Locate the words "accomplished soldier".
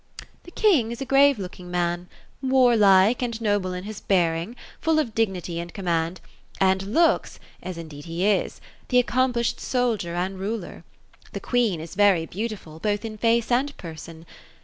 8.97-10.15